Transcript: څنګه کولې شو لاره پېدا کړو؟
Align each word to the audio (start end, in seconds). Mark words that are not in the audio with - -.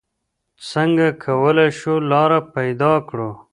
څنګه 0.71 1.07
کولې 1.23 1.67
شو 1.79 1.95
لاره 2.11 2.39
پېدا 2.53 2.93
کړو؟ 3.07 3.31